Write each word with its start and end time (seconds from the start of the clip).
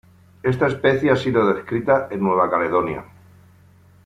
Esta 0.41 0.65
especie 0.65 1.11
ha 1.11 1.15
sido 1.15 1.45
descrita 1.53 2.07
en 2.09 2.21
Nueva 2.21 2.49
Caledonia. 2.49 3.05